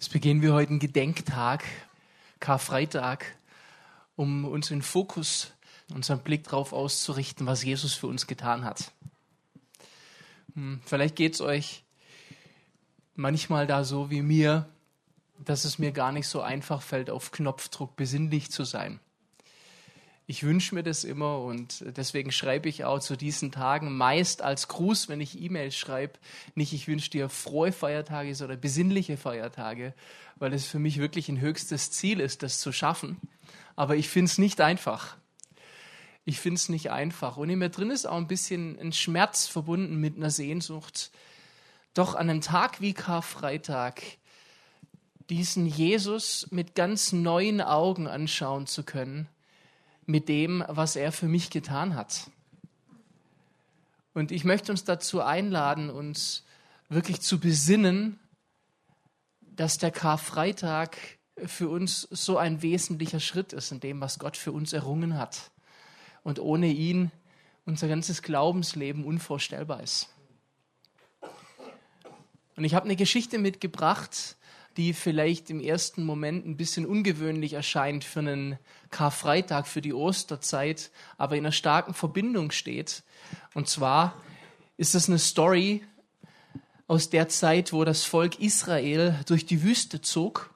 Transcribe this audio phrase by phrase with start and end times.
[0.00, 1.64] Es begehen wir heute einen Gedenktag,
[2.38, 3.36] Karfreitag,
[4.14, 5.52] um unseren Fokus,
[5.92, 8.92] unseren Blick darauf auszurichten, was Jesus für uns getan hat.
[10.54, 11.82] Hm, vielleicht geht es euch
[13.16, 14.68] manchmal da so wie mir,
[15.44, 19.00] dass es mir gar nicht so einfach fällt, auf Knopfdruck besinnlich zu sein.
[20.30, 24.68] Ich wünsche mir das immer und deswegen schreibe ich auch zu diesen Tagen meist als
[24.68, 26.18] Gruß, wenn ich E-Mails schreibe,
[26.54, 29.94] nicht ich wünsche dir frohe Feiertage, sondern besinnliche Feiertage,
[30.36, 33.16] weil es für mich wirklich ein höchstes Ziel ist, das zu schaffen.
[33.74, 35.16] Aber ich finde es nicht einfach.
[36.26, 37.38] Ich finde es nicht einfach.
[37.38, 41.10] Und in mir drin ist auch ein bisschen ein Schmerz verbunden mit einer Sehnsucht,
[41.94, 44.02] doch an einem Tag wie Karfreitag
[45.30, 49.26] diesen Jesus mit ganz neuen Augen anschauen zu können
[50.08, 52.30] mit dem, was er für mich getan hat.
[54.14, 56.44] Und ich möchte uns dazu einladen, uns
[56.88, 58.18] wirklich zu besinnen,
[59.42, 60.96] dass der Karfreitag
[61.44, 65.50] für uns so ein wesentlicher Schritt ist in dem, was Gott für uns errungen hat.
[66.22, 67.12] Und ohne ihn
[67.66, 70.08] unser ganzes Glaubensleben unvorstellbar ist.
[72.56, 74.37] Und ich habe eine Geschichte mitgebracht,
[74.78, 78.58] die vielleicht im ersten Moment ein bisschen ungewöhnlich erscheint für einen
[78.90, 83.02] Karfreitag, für die Osterzeit, aber in einer starken Verbindung steht.
[83.54, 84.14] Und zwar
[84.76, 85.84] ist das eine Story
[86.86, 90.54] aus der Zeit, wo das Volk Israel durch die Wüste zog.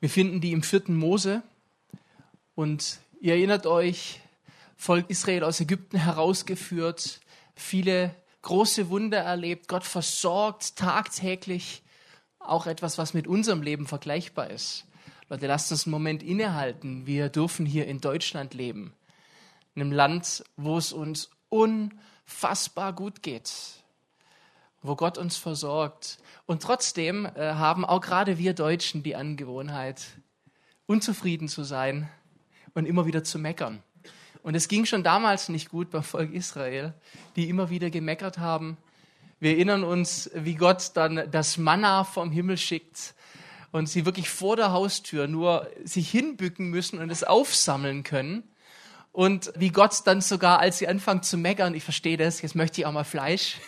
[0.00, 1.42] Wir finden die im vierten Mose.
[2.54, 4.20] Und ihr erinnert euch,
[4.76, 7.20] Volk Israel aus Ägypten herausgeführt,
[7.54, 11.83] viele große Wunder erlebt, Gott versorgt tagtäglich
[12.48, 14.86] auch etwas, was mit unserem Leben vergleichbar ist.
[15.28, 17.06] Leute, lasst uns einen Moment innehalten.
[17.06, 18.92] Wir dürfen hier in Deutschland leben.
[19.74, 23.52] In einem Land, wo es uns unfassbar gut geht.
[24.82, 26.18] Wo Gott uns versorgt.
[26.46, 30.04] Und trotzdem äh, haben auch gerade wir Deutschen die Angewohnheit,
[30.86, 32.08] unzufrieden zu sein
[32.74, 33.82] und immer wieder zu meckern.
[34.42, 36.92] Und es ging schon damals nicht gut beim Volk Israel,
[37.34, 38.76] die immer wieder gemeckert haben,
[39.40, 43.14] wir erinnern uns, wie Gott dann das Manna vom Himmel schickt
[43.72, 48.44] und sie wirklich vor der Haustür nur sich hinbücken müssen und es aufsammeln können.
[49.14, 52.80] Und wie Gott dann sogar, als sie anfangen zu meckern, ich verstehe das, jetzt möchte
[52.80, 53.58] ich auch mal Fleisch.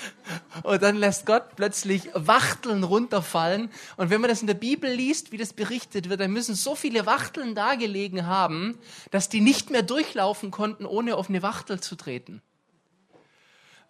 [0.62, 3.70] und dann lässt Gott plötzlich Wachteln runterfallen.
[3.96, 6.76] Und wenn man das in der Bibel liest, wie das berichtet wird, dann müssen so
[6.76, 8.78] viele Wachteln da gelegen haben,
[9.10, 12.40] dass die nicht mehr durchlaufen konnten, ohne auf eine Wachtel zu treten.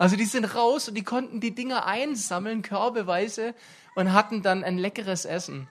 [0.04, 3.54] Also die sind raus und die konnten die Dinger einsammeln, körbeweise,
[3.94, 5.66] und hatten dann ein leckeres Essen.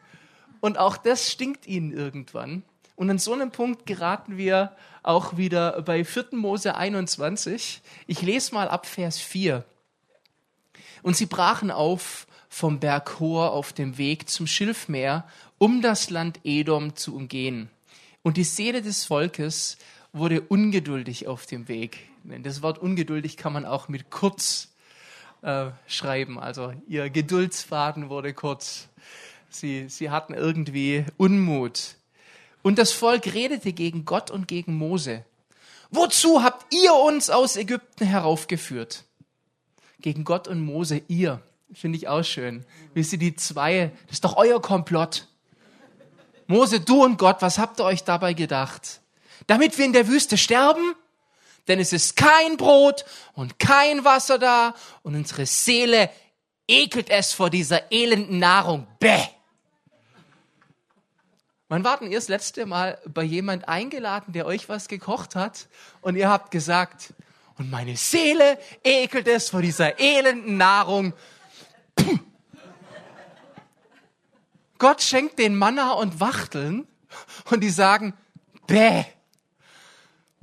[0.60, 2.64] Und auch das stinkt ihnen irgendwann.
[2.96, 6.30] Und an so einem Punkt geraten wir auch wieder bei 4.
[6.32, 7.84] Mose 21.
[8.08, 9.64] Ich lese mal ab Vers 4.
[11.04, 15.28] Und sie brachen auf vom Berg Hor auf dem Weg zum Schilfmeer,
[15.60, 17.70] um das Land Edom zu umgehen.
[18.24, 19.78] Und die Seele des Volkes
[20.14, 22.00] wurde ungeduldig auf dem Weg.
[22.24, 24.70] Das Wort ungeduldig kann man auch mit kurz
[25.42, 26.40] äh, schreiben.
[26.40, 28.88] Also ihr Geduldsfaden wurde kurz.
[29.50, 31.96] Sie, sie hatten irgendwie Unmut.
[32.62, 35.26] Und das Volk redete gegen Gott und gegen Mose.
[35.92, 39.04] Wozu habt ihr uns aus Ägypten heraufgeführt?
[40.00, 41.42] Gegen Gott und Mose, ihr.
[41.74, 42.66] Finde ich auch schön.
[42.94, 45.28] Wisst ihr, die zwei, das ist doch euer Komplott.
[46.48, 49.02] Mose, du und Gott, was habt ihr euch dabei gedacht?
[49.48, 50.96] Damit wir in der Wüste sterben?
[51.68, 56.10] Denn es ist kein Brot und kein Wasser da und unsere Seele
[56.68, 58.88] ekelt es vor dieser elenden Nahrung.
[59.00, 59.24] Bäh!
[61.70, 65.68] Wann warten ihr das letzte Mal bei jemand eingeladen, der euch was gekocht hat
[66.02, 67.14] und ihr habt gesagt,
[67.58, 71.14] und meine Seele ekelt es vor dieser elenden Nahrung.
[74.80, 76.88] Gott schenkt den Manna und Wachteln
[77.50, 78.14] und die sagen,
[78.68, 79.06] bäh.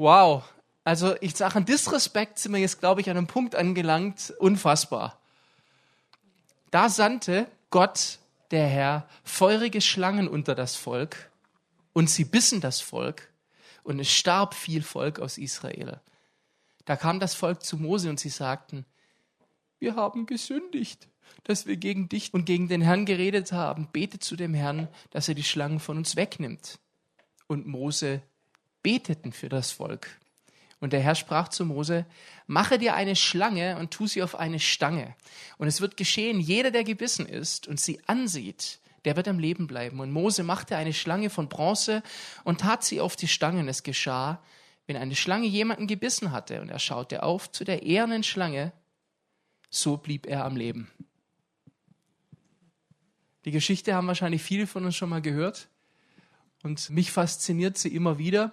[0.00, 0.44] Wow,
[0.83, 5.21] also ich sage, an Disrespekt sind wir jetzt, glaube ich, an einem Punkt angelangt, unfassbar.
[6.71, 8.19] Da sandte Gott,
[8.50, 11.31] der Herr, feurige Schlangen unter das Volk
[11.93, 13.31] und sie bissen das Volk
[13.82, 16.00] und es starb viel Volk aus Israel.
[16.87, 18.87] Da kam das Volk zu Mose und sie sagten,
[19.81, 21.08] wir haben gesündigt,
[21.44, 23.87] dass wir gegen dich und gegen den Herrn geredet haben.
[23.93, 26.79] Bete zu dem Herrn, dass er die Schlangen von uns wegnimmt.
[27.49, 28.23] Und Mose
[28.82, 30.19] beteten für das Volk.
[30.81, 32.06] Und der Herr sprach zu Mose,
[32.47, 35.15] mache dir eine Schlange und tu sie auf eine Stange.
[35.59, 39.67] Und es wird geschehen, jeder, der gebissen ist und sie ansieht, der wird am Leben
[39.67, 40.00] bleiben.
[40.00, 42.03] Und Mose machte eine Schlange von Bronze
[42.44, 43.69] und tat sie auf die Stangen.
[43.69, 44.43] Es geschah,
[44.87, 48.73] wenn eine Schlange jemanden gebissen hatte und er schaute auf zu der ehernen Schlange,
[49.69, 50.91] so blieb er am Leben.
[53.44, 55.69] Die Geschichte haben wahrscheinlich viele von uns schon mal gehört.
[56.62, 58.53] Und mich fasziniert sie immer wieder.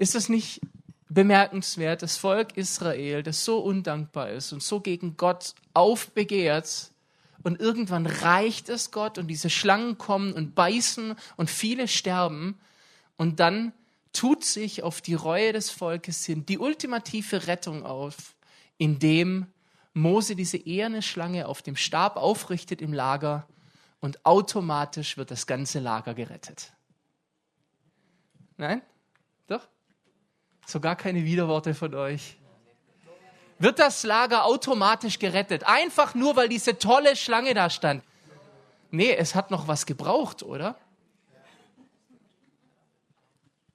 [0.00, 0.62] Ist das nicht
[1.10, 6.90] bemerkenswert, das Volk Israel, das so undankbar ist und so gegen Gott aufbegehrt,
[7.42, 12.58] und irgendwann reicht es Gott und diese Schlangen kommen und beißen und viele sterben
[13.16, 13.72] und dann
[14.12, 18.34] tut sich auf die Reue des Volkes hin die ultimative Rettung auf,
[18.78, 19.46] indem
[19.92, 23.46] Mose diese eherne Schlange auf dem Stab aufrichtet im Lager
[24.00, 26.72] und automatisch wird das ganze Lager gerettet.
[28.56, 28.82] Nein?
[30.70, 30.72] Doch?
[30.72, 32.36] Sogar keine Widerworte von euch.
[33.58, 35.64] Wird das Lager automatisch gerettet?
[35.64, 38.02] Einfach nur, weil diese tolle Schlange da stand.
[38.90, 40.76] Nee, es hat noch was gebraucht, oder?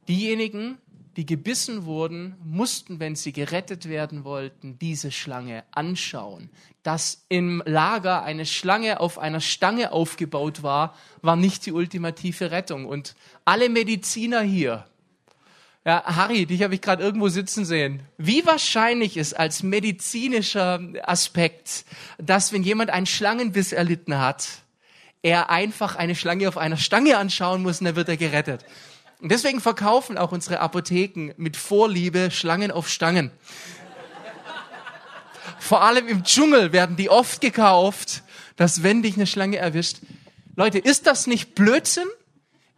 [0.07, 0.77] Diejenigen,
[1.18, 6.50] die gebissen wurden, mussten, wenn sie gerettet werden wollten, diese Schlange anschauen.
[6.83, 12.86] Dass im Lager eine Schlange auf einer Stange aufgebaut war, war nicht die ultimative Rettung.
[12.86, 13.15] Und
[13.45, 14.86] alle Mediziner hier,
[15.86, 18.02] ja, Harry, dich habe ich gerade irgendwo sitzen sehen.
[18.18, 21.86] Wie wahrscheinlich ist als medizinischer Aspekt,
[22.18, 24.48] dass wenn jemand einen Schlangenbiss erlitten hat,
[25.22, 28.66] er einfach eine Schlange auf einer Stange anschauen muss und dann wird er gerettet.
[29.22, 33.30] Und deswegen verkaufen auch unsere Apotheken mit Vorliebe Schlangen auf Stangen.
[35.60, 38.24] Vor allem im Dschungel werden die oft gekauft,
[38.56, 39.98] dass wenn dich eine Schlange erwischt.
[40.56, 42.08] Leute, ist das nicht Blödsinn?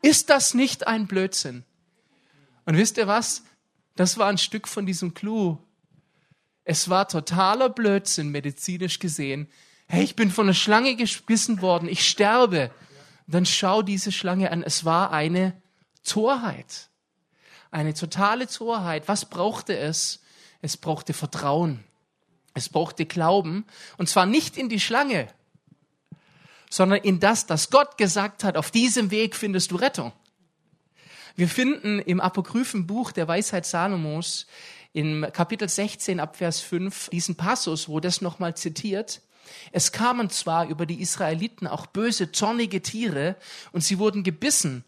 [0.01, 1.63] Ist das nicht ein Blödsinn?
[2.67, 3.43] Und wisst ihr was?
[3.95, 5.57] Das war ein Stück von diesem Clou.
[6.65, 9.47] Es war totaler Blödsinn, medizinisch gesehen.
[9.87, 12.69] Hey, ich bin von einer Schlange gebissen worden, ich sterbe.
[13.25, 14.63] dann schau diese Schlange an.
[14.63, 15.53] Es war eine
[16.03, 16.89] Torheit.
[17.71, 19.07] Eine totale Torheit.
[19.07, 20.19] Was brauchte es?
[20.61, 21.85] Es brauchte Vertrauen.
[22.53, 23.65] Es brauchte Glauben.
[23.97, 25.29] Und zwar nicht in die Schlange,
[26.69, 30.11] sondern in das, dass Gott gesagt hat, auf diesem Weg findest du Rettung.
[31.37, 34.47] Wir finden im apokryphen Buch der Weisheit Salomos
[34.91, 39.21] im Kapitel 16 ab Vers 5 diesen Passus, wo das nochmal zitiert.
[39.71, 43.35] Es kamen zwar über die Israeliten auch böse, zornige Tiere
[43.71, 44.83] und sie wurden gebissen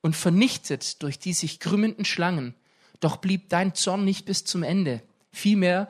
[0.00, 2.54] und vernichtet durch die sich krümmenden Schlangen.
[3.00, 5.02] Doch blieb dein Zorn nicht bis zum Ende.
[5.32, 5.86] Vielmehr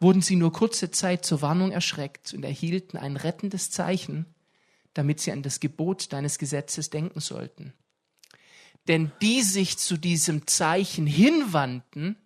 [0.00, 4.24] wurden sie nur kurze Zeit zur Warnung erschreckt und erhielten ein rettendes Zeichen,
[4.94, 7.74] damit sie an das Gebot deines Gesetzes denken sollten.
[8.88, 12.16] Denn die sich zu diesem Zeichen hinwandten,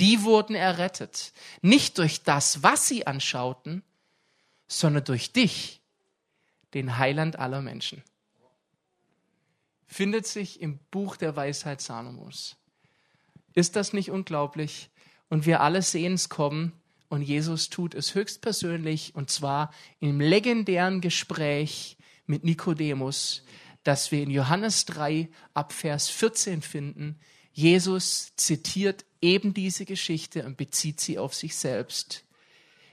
[0.00, 1.32] die wurden errettet.
[1.60, 3.82] Nicht durch das, was sie anschauten,
[4.66, 5.80] sondern durch dich,
[6.74, 8.02] den Heiland aller Menschen.
[9.86, 12.56] Findet sich im Buch der Weisheit Salomos.
[13.54, 14.90] Ist das nicht unglaublich?
[15.30, 16.72] Und wir alle sehen es kommen
[17.08, 21.96] und Jesus tut es höchstpersönlich und zwar im legendären Gespräch
[22.26, 23.42] mit Nikodemus,
[23.88, 27.18] das wir in Johannes 3 ab Vers 14 finden.
[27.52, 32.26] Jesus zitiert eben diese Geschichte und bezieht sie auf sich selbst.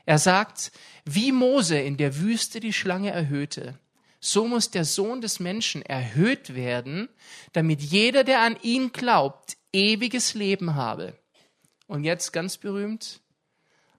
[0.05, 0.71] Er sagt,
[1.03, 3.77] wie Mose in der Wüste die Schlange erhöhte,
[4.21, 7.09] so muss der Sohn des Menschen erhöht werden,
[7.51, 11.19] damit jeder, der an ihn glaubt, ewiges Leben habe.
[11.87, 13.19] Und jetzt ganz berühmt,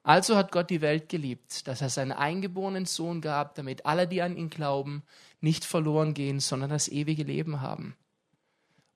[0.07, 4.23] also hat Gott die Welt geliebt, dass er seinen eingeborenen Sohn gab, damit alle, die
[4.23, 5.03] an ihn glauben,
[5.41, 7.97] nicht verloren gehen, sondern das ewige Leben haben.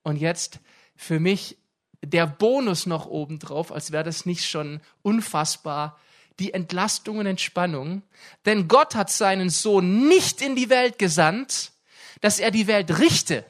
[0.04, 0.60] Und jetzt
[0.94, 1.58] für mich
[2.00, 5.98] der Bonus noch obendrauf, als wäre das nicht schon unfassbar,
[6.38, 8.02] die Entlastung und Entspannung.
[8.46, 11.72] Denn Gott hat seinen Sohn nicht in die Welt gesandt,
[12.20, 13.44] dass er die Welt richte.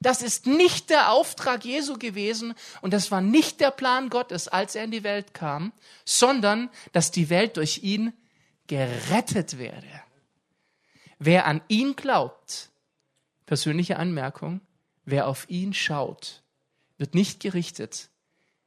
[0.00, 4.74] Das ist nicht der Auftrag Jesu gewesen und das war nicht der Plan Gottes, als
[4.74, 5.72] er in die Welt kam,
[6.04, 8.12] sondern dass die Welt durch ihn
[8.66, 9.88] gerettet werde.
[11.18, 12.70] Wer an ihn glaubt,
[13.46, 14.60] persönliche Anmerkung,
[15.04, 16.42] wer auf ihn schaut,
[16.96, 18.08] wird nicht gerichtet.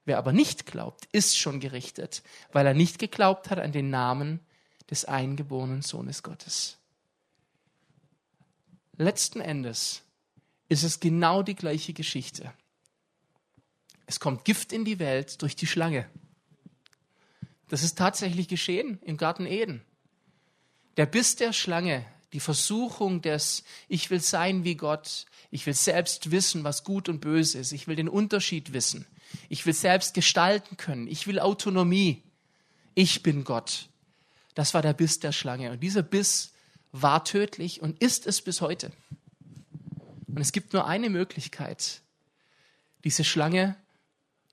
[0.04, 4.40] Wer aber nicht glaubt, ist schon gerichtet, weil er nicht geglaubt hat an den Namen
[4.90, 6.78] des eingeborenen Sohnes Gottes.
[8.98, 10.02] Letzten Endes
[10.72, 12.54] ist es genau die gleiche Geschichte.
[14.06, 16.10] Es kommt Gift in die Welt durch die Schlange.
[17.68, 19.82] Das ist tatsächlich geschehen im Garten Eden.
[20.96, 26.32] Der Biss der Schlange die Versuchung des, ich will sein wie Gott, ich will selbst
[26.32, 29.06] wissen, was gut und böse ist, ich will den Unterschied wissen,
[29.50, 32.24] ich will selbst gestalten können, ich will Autonomie,
[32.96, 33.90] ich bin Gott.
[34.56, 35.72] Das war der Biss der Schlange.
[35.72, 36.54] Und dieser Biss
[36.94, 38.94] war tödlich und ist es bis heute.
[40.36, 42.02] Und es gibt nur eine Möglichkeit.
[43.04, 43.76] Diese Schlange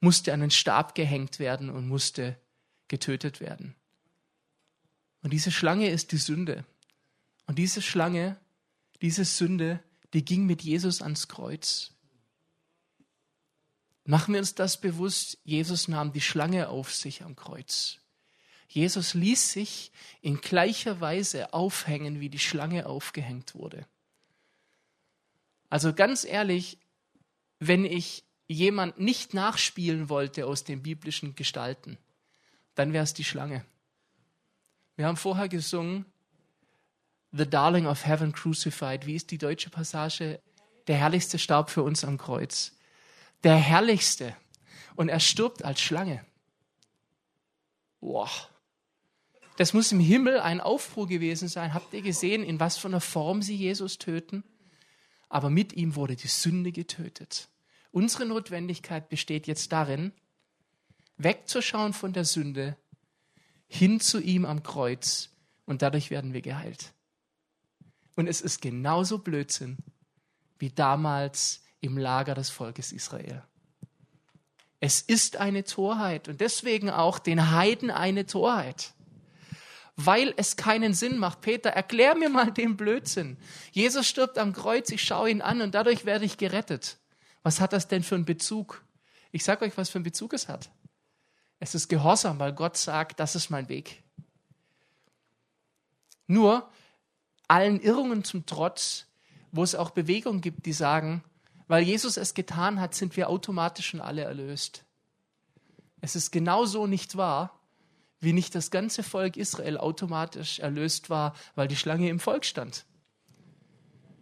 [0.01, 2.37] musste an den Stab gehängt werden und musste
[2.89, 3.75] getötet werden.
[5.23, 6.65] Und diese Schlange ist die Sünde.
[7.47, 8.37] Und diese Schlange,
[9.03, 9.83] diese Sünde,
[10.13, 11.93] die ging mit Jesus ans Kreuz.
[14.05, 17.99] Machen wir uns das bewusst, Jesus nahm die Schlange auf sich am Kreuz.
[18.69, 23.87] Jesus ließ sich in gleicher Weise aufhängen, wie die Schlange aufgehängt wurde.
[25.71, 26.79] Also ganz ehrlich,
[27.59, 31.99] wenn ich jemand nicht nachspielen wollte aus den biblischen Gestalten,
[32.75, 33.65] dann wäre es die Schlange.
[34.97, 36.07] Wir haben vorher gesungen,
[37.33, 39.07] The Darling of Heaven Crucified.
[39.07, 40.41] Wie ist die deutsche Passage?
[40.87, 42.73] Der herrlichste starb für uns am Kreuz.
[43.45, 44.35] Der herrlichste.
[44.97, 46.25] Und er stirbt als Schlange.
[48.01, 48.31] Boah.
[49.57, 51.75] Das muss im Himmel ein Aufruhr gewesen sein.
[51.75, 54.43] Habt ihr gesehen, in was für einer Form sie Jesus töten?
[55.29, 57.49] Aber mit ihm wurde die Sünde getötet.
[57.91, 60.13] Unsere Notwendigkeit besteht jetzt darin,
[61.17, 62.77] wegzuschauen von der Sünde,
[63.67, 65.31] hin zu ihm am Kreuz
[65.67, 66.95] und dadurch werden wir geheilt.
[68.15, 69.77] Und es ist genauso Blödsinn
[70.59, 73.45] wie damals im Lager des Volkes Israel.
[74.81, 78.95] Es ist eine Torheit und deswegen auch den Heiden eine Torheit.
[80.01, 81.41] Weil es keinen Sinn macht.
[81.41, 83.37] Peter, erklär mir mal den Blödsinn.
[83.73, 86.99] Jesus stirbt am Kreuz, ich schaue ihn an und dadurch werde ich gerettet.
[87.43, 88.85] Was hat das denn für einen Bezug?
[89.33, 90.71] Ich sage euch, was für einen Bezug es hat.
[91.59, 94.05] Es ist Gehorsam, weil Gott sagt, das ist mein Weg.
[96.29, 96.71] Nur,
[97.49, 99.07] allen Irrungen zum Trotz,
[99.51, 101.25] wo es auch Bewegungen gibt, die sagen,
[101.67, 104.85] weil Jesus es getan hat, sind wir automatisch schon alle erlöst.
[106.01, 107.58] Es ist genauso nicht wahr,
[108.21, 112.85] wie nicht das ganze Volk Israel automatisch erlöst war, weil die Schlange im Volk stand.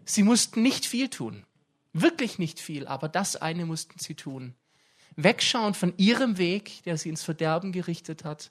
[0.04, 1.44] Sie mussten nicht viel tun,
[1.92, 4.54] wirklich nicht viel, aber das eine mussten sie tun.
[5.16, 8.50] Wegschauen von ihrem Weg, der sie ins Verderben gerichtet hat.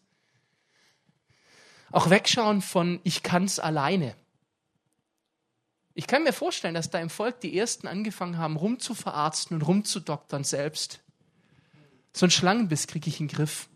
[1.91, 4.15] Auch wegschauen von ich kann's alleine.
[5.93, 10.43] Ich kann mir vorstellen, dass da im Volk die Ersten angefangen haben, rumzuverarzten und rumzudoktern
[10.43, 10.99] selbst.
[12.11, 13.69] So ein Schlangenbiss kriege ich in den Griff.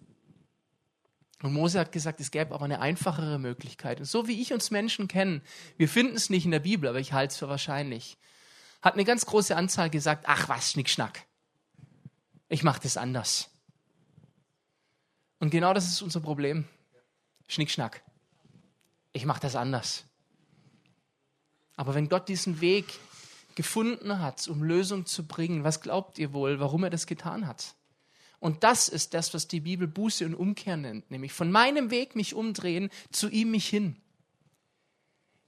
[1.41, 3.99] Und Mose hat gesagt, es gäbe aber eine einfachere Möglichkeit.
[3.99, 5.41] Und so wie ich uns Menschen kennen,
[5.77, 8.17] wir finden es nicht in der Bibel, aber ich halte es für wahrscheinlich,
[8.81, 11.25] hat eine ganz große Anzahl gesagt, ach was, Schnickschnack.
[12.49, 13.49] Ich mache das anders.
[15.39, 16.67] Und genau das ist unser Problem.
[17.47, 18.03] Schnickschnack.
[19.13, 20.05] Ich mache das anders.
[21.77, 22.85] Aber wenn Gott diesen Weg
[23.55, 27.75] gefunden hat, um Lösung zu bringen, was glaubt ihr wohl, warum er das getan hat?
[28.39, 32.15] Und das ist das, was die Bibel Buße und Umkehr nennt, nämlich von meinem Weg
[32.15, 33.97] mich umdrehen, zu ihm mich hin.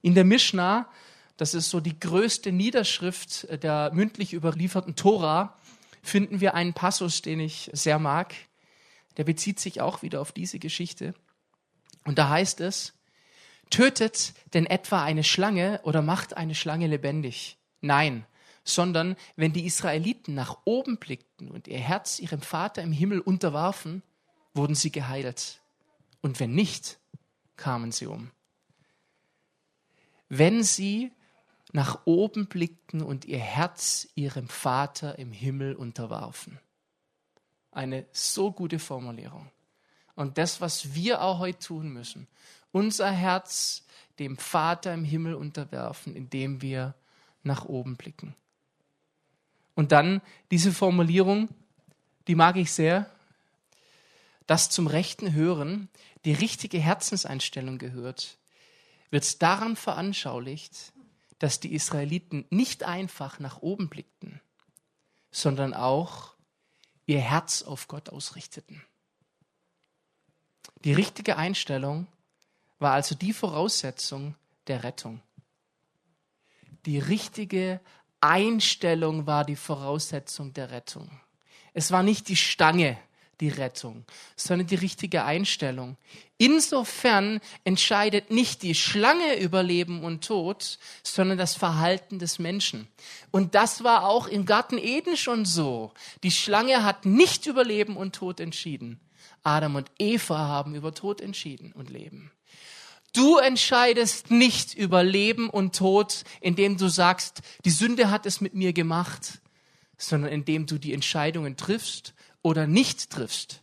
[0.02, 0.88] In der Mishnah,
[1.36, 5.56] das ist so die größte Niederschrift der mündlich überlieferten Tora,
[6.02, 8.34] finden wir einen Passus, den ich sehr mag.
[9.16, 11.14] Der bezieht sich auch wieder auf diese Geschichte.
[12.04, 12.94] Und da heißt es,
[13.72, 17.56] Tötet denn etwa eine Schlange oder macht eine Schlange lebendig?
[17.80, 18.26] Nein,
[18.64, 24.02] sondern wenn die Israeliten nach oben blickten und ihr Herz ihrem Vater im Himmel unterwarfen,
[24.54, 25.60] wurden sie geheilt.
[26.20, 26.98] Und wenn nicht,
[27.56, 28.30] kamen sie um.
[30.28, 31.12] Wenn sie
[31.72, 36.60] nach oben blickten und ihr Herz ihrem Vater im Himmel unterwarfen.
[37.70, 39.50] Eine so gute Formulierung.
[40.14, 42.28] Und das, was wir auch heute tun müssen,
[42.70, 43.86] unser Herz
[44.18, 46.94] dem Vater im Himmel unterwerfen, indem wir
[47.42, 48.34] nach oben blicken.
[49.74, 51.48] Und dann diese Formulierung,
[52.26, 53.10] die mag ich sehr,
[54.46, 55.88] dass zum rechten Hören
[56.24, 58.38] die richtige Herzenseinstellung gehört,
[59.10, 60.92] wird daran veranschaulicht,
[61.38, 64.40] dass die Israeliten nicht einfach nach oben blickten,
[65.30, 66.34] sondern auch
[67.06, 68.82] ihr Herz auf Gott ausrichteten.
[70.84, 72.06] Die richtige Einstellung
[72.78, 74.34] war also die Voraussetzung
[74.66, 75.20] der Rettung.
[76.86, 77.80] Die richtige
[78.22, 81.10] Einstellung war die Voraussetzung der Rettung.
[81.74, 82.98] Es war nicht die Stange,
[83.40, 84.04] die Rettung,
[84.36, 85.96] sondern die richtige Einstellung.
[86.38, 92.86] Insofern entscheidet nicht die Schlange über Leben und Tod, sondern das Verhalten des Menschen.
[93.32, 95.92] Und das war auch im Garten Eden schon so.
[96.22, 99.00] Die Schlange hat nicht über Leben und Tod entschieden.
[99.42, 102.30] Adam und Eva haben über Tod entschieden und Leben.
[103.12, 108.54] Du entscheidest nicht über Leben und Tod, indem du sagst, die Sünde hat es mit
[108.54, 109.42] mir gemacht,
[109.98, 113.62] sondern indem du die Entscheidungen triffst oder nicht triffst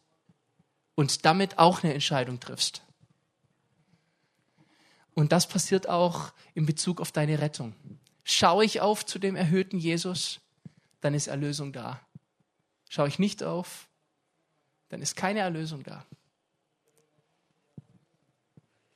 [0.95, 2.83] und damit auch eine Entscheidung triffst.
[5.15, 7.73] Und das passiert auch in Bezug auf deine Rettung.
[8.23, 10.39] Schaue ich auf zu dem erhöhten Jesus,
[11.01, 11.99] dann ist Erlösung da.
[12.87, 13.89] Schaue ich nicht auf,
[14.89, 16.05] dann ist keine Erlösung da.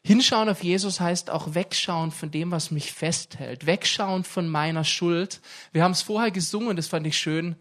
[0.05, 5.39] Hinschauen auf Jesus heißt auch wegschauen von dem, was mich festhält, wegschauen von meiner Schuld.
[5.71, 7.55] Wir haben es vorher gesungen, das fand ich schön.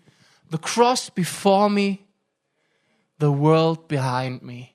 [0.51, 1.99] The cross before me,
[3.21, 4.69] the world behind me,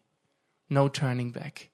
[0.70, 1.70] no turning back.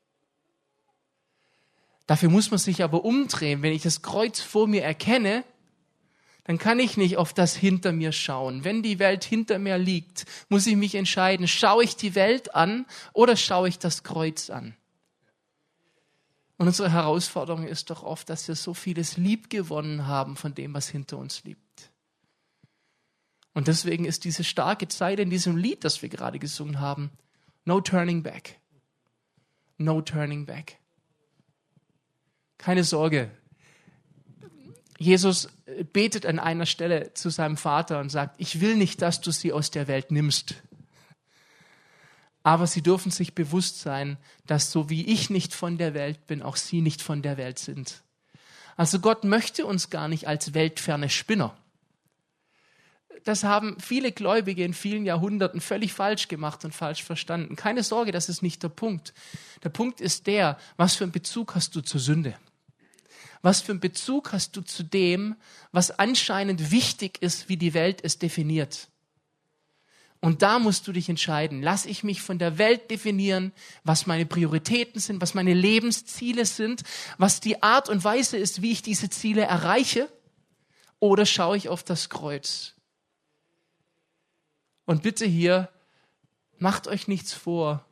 [2.07, 3.61] Dafür muss man sich aber umdrehen.
[3.61, 5.43] Wenn ich das Kreuz vor mir erkenne,
[6.43, 8.63] dann kann ich nicht auf das hinter mir schauen.
[8.63, 12.85] Wenn die Welt hinter mir liegt, muss ich mich entscheiden, schaue ich die Welt an
[13.13, 14.75] oder schaue ich das Kreuz an?
[16.63, 20.73] Und unsere Herausforderung ist doch oft, dass wir so vieles lieb gewonnen haben von dem,
[20.73, 21.91] was hinter uns liegt.
[23.53, 27.11] Und deswegen ist diese starke Zeit in diesem Lied, das wir gerade gesungen haben,
[27.65, 28.61] no turning back.
[29.77, 30.77] No turning back.
[32.57, 33.29] Keine Sorge.
[34.97, 35.49] Jesus
[35.91, 39.51] betet an einer Stelle zu seinem Vater und sagt, ich will nicht, dass du sie
[39.51, 40.62] aus der Welt nimmst.
[42.43, 46.41] Aber sie dürfen sich bewusst sein, dass so wie ich nicht von der Welt bin,
[46.41, 48.03] auch sie nicht von der Welt sind.
[48.75, 51.55] Also Gott möchte uns gar nicht als weltferne Spinner.
[53.23, 57.55] Das haben viele Gläubige in vielen Jahrhunderten völlig falsch gemacht und falsch verstanden.
[57.55, 59.13] Keine Sorge, das ist nicht der Punkt.
[59.63, 62.35] Der Punkt ist der, was für einen Bezug hast du zur Sünde?
[63.41, 65.35] Was für einen Bezug hast du zu dem,
[65.71, 68.89] was anscheinend wichtig ist, wie die Welt es definiert?
[70.23, 71.61] Und da musst du dich entscheiden.
[71.61, 73.51] Lass ich mich von der Welt definieren,
[73.83, 76.83] was meine Prioritäten sind, was meine Lebensziele sind,
[77.17, 80.09] was die Art und Weise ist, wie ich diese Ziele erreiche?
[81.01, 82.73] Oder schaue ich auf das Kreuz?
[84.85, 85.67] Und bitte hier,
[86.57, 87.85] macht euch nichts vor.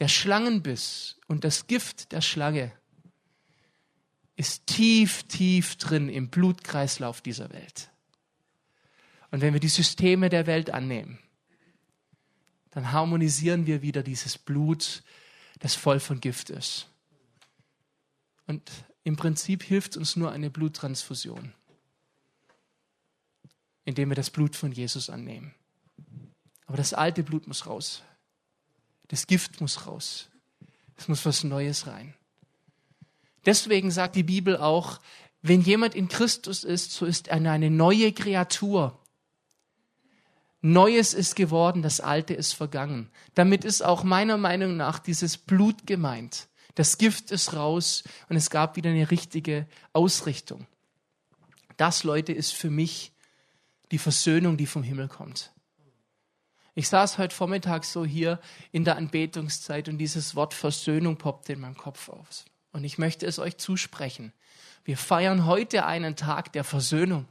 [0.00, 2.72] Der Schlangenbiss und das Gift der Schlange
[4.36, 7.88] ist tief, tief drin im Blutkreislauf dieser Welt.
[9.30, 11.18] Und wenn wir die Systeme der Welt annehmen,
[12.70, 15.02] dann harmonisieren wir wieder dieses Blut,
[15.58, 16.86] das voll von Gift ist.
[18.46, 18.70] Und
[19.04, 21.52] im Prinzip hilft uns nur eine Bluttransfusion,
[23.84, 25.54] indem wir das Blut von Jesus annehmen.
[26.66, 28.02] Aber das alte Blut muss raus.
[29.08, 30.28] Das Gift muss raus.
[30.96, 32.14] Es muss was Neues rein.
[33.46, 35.00] Deswegen sagt die Bibel auch,
[35.40, 39.00] wenn jemand in Christus ist, so ist er eine neue Kreatur.
[40.60, 43.10] Neues ist geworden, das Alte ist vergangen.
[43.34, 46.48] Damit ist auch meiner Meinung nach dieses Blut gemeint.
[46.74, 50.66] Das Gift ist raus und es gab wieder eine richtige Ausrichtung.
[51.76, 53.12] Das, Leute, ist für mich
[53.92, 55.52] die Versöhnung, die vom Himmel kommt.
[56.74, 58.40] Ich saß heute Vormittag so hier
[58.70, 62.44] in der Anbetungszeit und dieses Wort Versöhnung poppte in meinem Kopf auf.
[62.72, 64.32] Und ich möchte es euch zusprechen.
[64.84, 67.26] Wir feiern heute einen Tag der Versöhnung.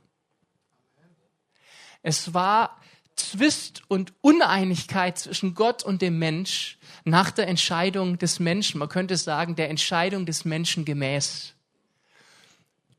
[2.02, 2.80] Es war
[3.18, 8.80] Zwist und Uneinigkeit zwischen Gott und dem Mensch nach der Entscheidung des Menschen.
[8.80, 11.54] Man könnte sagen, der Entscheidung des Menschen gemäß.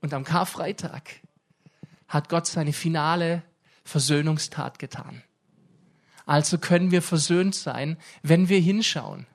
[0.01, 1.11] Und am Karfreitag
[2.09, 3.43] hat Gott seine finale
[3.85, 5.23] Versöhnungstat getan.
[6.27, 9.27] Also können wir versöhnt sein, wenn wir hinschauen.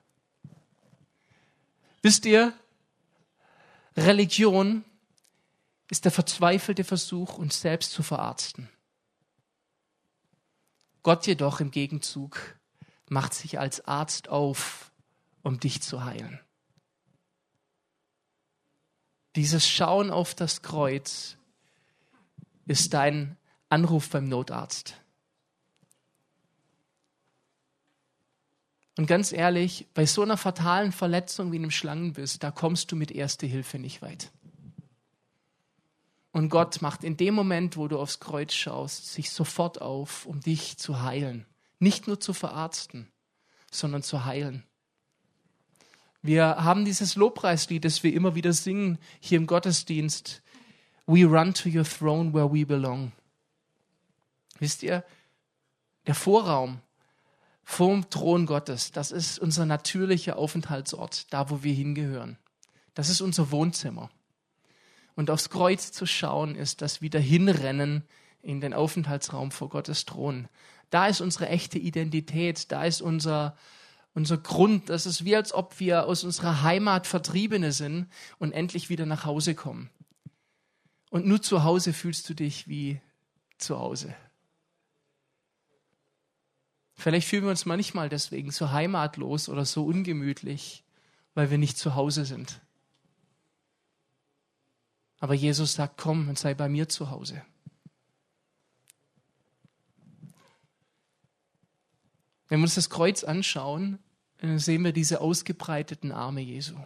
[2.02, 2.52] Wisst ihr,
[3.96, 4.84] Religion
[5.90, 8.68] ist der verzweifelte Versuch, uns selbst zu verarzten.
[11.04, 12.58] Gott jedoch im Gegenzug
[13.08, 14.90] macht sich als Arzt auf,
[15.42, 16.40] um dich zu heilen.
[19.36, 21.36] Dieses Schauen auf das Kreuz
[22.66, 23.36] ist dein
[23.68, 24.94] Anruf beim Notarzt.
[28.96, 33.10] Und ganz ehrlich, bei so einer fatalen Verletzung wie einem Schlangenbiss, da kommst du mit
[33.10, 34.30] Erste Hilfe nicht weit.
[36.34, 40.40] Und Gott macht in dem Moment, wo du aufs Kreuz schaust, sich sofort auf, um
[40.40, 41.46] dich zu heilen.
[41.78, 43.08] Nicht nur zu verarzten,
[43.70, 44.64] sondern zu heilen.
[46.22, 50.42] Wir haben dieses Lobpreislied, das wir immer wieder singen hier im Gottesdienst.
[51.06, 53.12] We run to your throne where we belong.
[54.58, 55.04] Wisst ihr,
[56.08, 56.80] der Vorraum
[57.62, 62.38] vorm Thron Gottes, das ist unser natürlicher Aufenthaltsort, da wo wir hingehören.
[62.94, 64.10] Das ist unser Wohnzimmer.
[65.14, 68.02] Und aufs Kreuz zu schauen, ist das wieder hinrennen
[68.42, 70.48] in den Aufenthaltsraum vor Gottes Thron.
[70.90, 73.56] Da ist unsere echte Identität, da ist unser,
[74.12, 74.90] unser Grund.
[74.90, 79.24] Das ist wie, als ob wir aus unserer Heimat Vertriebene sind und endlich wieder nach
[79.24, 79.90] Hause kommen.
[81.10, 83.00] Und nur zu Hause fühlst du dich wie
[83.58, 84.14] zu Hause.
[86.94, 90.84] Vielleicht fühlen wir uns manchmal deswegen so heimatlos oder so ungemütlich,
[91.34, 92.60] weil wir nicht zu Hause sind.
[95.20, 97.42] Aber Jesus sagt, komm und sei bei mir zu Hause.
[102.48, 103.98] Wenn wir uns das Kreuz anschauen,
[104.38, 106.76] dann sehen wir diese ausgebreiteten Arme Jesu.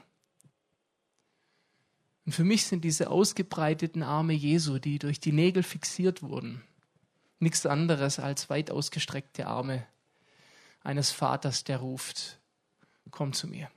[2.24, 6.62] Und für mich sind diese ausgebreiteten Arme Jesu, die durch die Nägel fixiert wurden,
[7.38, 9.86] nichts anderes als weit ausgestreckte Arme
[10.82, 12.38] eines Vaters, der ruft,
[13.10, 13.70] komm zu mir.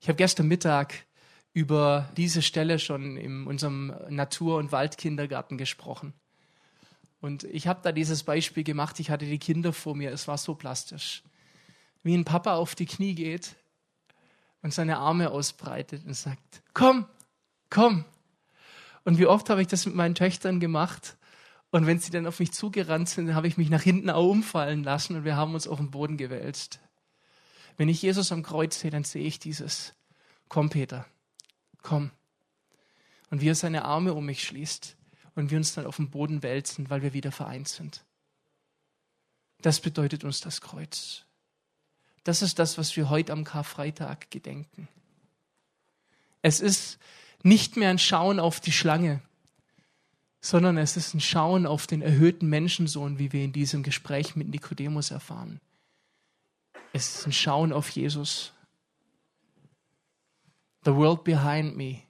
[0.00, 1.06] Ich habe gestern Mittag
[1.52, 6.14] über diese Stelle schon in unserem Natur- und Waldkindergarten gesprochen.
[7.20, 10.38] Und ich habe da dieses Beispiel gemacht, ich hatte die Kinder vor mir, es war
[10.38, 11.22] so plastisch.
[12.02, 13.54] Wie ein Papa auf die Knie geht
[14.62, 17.06] und seine Arme ausbreitet und sagt, komm,
[17.70, 18.04] komm.
[19.04, 21.16] Und wie oft habe ich das mit meinen Töchtern gemacht?
[21.70, 24.28] Und wenn sie dann auf mich zugerannt sind, dann habe ich mich nach hinten auch
[24.28, 26.80] umfallen lassen und wir haben uns auf den Boden gewälzt.
[27.76, 29.94] Wenn ich Jesus am Kreuz sehe, dann sehe ich dieses,
[30.48, 31.06] komm Peter,
[31.82, 32.10] komm.
[33.30, 34.96] Und wie er seine Arme um mich schließt
[35.34, 38.04] und wir uns dann auf den Boden wälzen, weil wir wieder vereint sind.
[39.62, 41.24] Das bedeutet uns das Kreuz.
[42.24, 44.88] Das ist das, was wir heute am Karfreitag gedenken.
[46.42, 46.98] Es ist
[47.42, 49.20] nicht mehr ein Schauen auf die Schlange,
[50.40, 54.48] sondern es ist ein Schauen auf den erhöhten Menschensohn, wie wir in diesem Gespräch mit
[54.48, 55.60] Nikodemus erfahren.
[56.92, 58.52] Es ist ein Schauen auf Jesus.
[60.84, 62.02] The world behind me,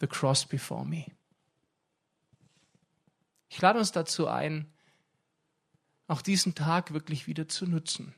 [0.00, 1.06] the cross before me.
[3.48, 4.66] Ich lade uns dazu ein,
[6.06, 8.14] auch diesen Tag wirklich wieder zu nutzen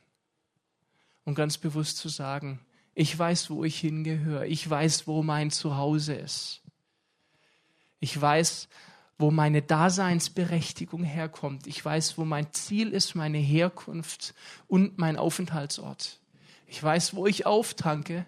[1.25, 2.59] und ganz bewusst zu sagen,
[2.93, 6.61] ich weiß, wo ich hingehöre, ich weiß, wo mein Zuhause ist.
[7.99, 8.69] Ich weiß,
[9.17, 11.67] wo meine Daseinsberechtigung herkommt.
[11.67, 14.33] Ich weiß, wo mein Ziel ist, meine Herkunft
[14.67, 16.19] und mein Aufenthaltsort.
[16.67, 18.25] Ich weiß, wo ich auftanke.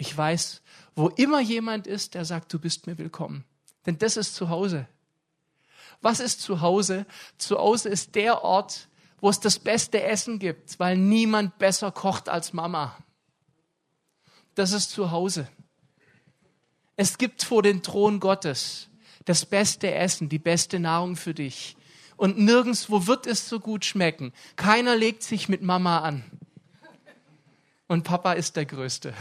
[0.00, 0.62] Ich weiß,
[0.96, 3.44] wo immer jemand ist, der sagt, du bist mir willkommen.
[3.84, 4.88] Denn das ist zu Hause.
[6.00, 7.04] Was ist zu Hause?
[7.36, 8.88] Zu Hause ist der Ort,
[9.20, 12.96] wo es das beste Essen gibt, weil niemand besser kocht als Mama.
[14.54, 15.46] Das ist zu Hause.
[16.96, 18.88] Es gibt vor den Thron Gottes
[19.26, 21.76] das beste Essen, die beste Nahrung für dich.
[22.16, 24.32] Und nirgendwo wird es so gut schmecken.
[24.56, 26.24] Keiner legt sich mit Mama an.
[27.86, 29.12] Und Papa ist der Größte.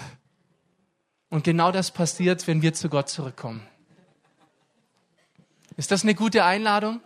[1.29, 3.65] Und genau das passiert, wenn wir zu Gott zurückkommen.
[5.77, 7.01] Ist das eine gute Einladung?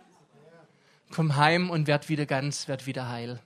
[1.10, 3.40] Komm heim und werd wieder ganz, werd wieder heil.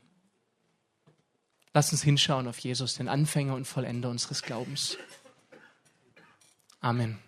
[1.74, 4.96] Lass uns hinschauen auf Jesus, den Anfänger und Vollender unseres Glaubens.
[6.80, 7.18] Amen.